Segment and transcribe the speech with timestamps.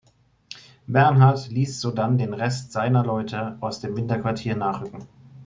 [0.87, 5.07] Bernhard ließ sodann den Rest seiner Leute aus dem Winterquartier nachrücken.